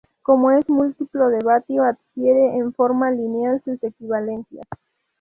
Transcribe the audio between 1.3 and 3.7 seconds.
vatio adquiere en forma lineal